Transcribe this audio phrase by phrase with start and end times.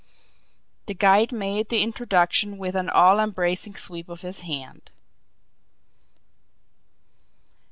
[0.87, 4.89] The guide made the introduction with an all embracing sweep of his hand.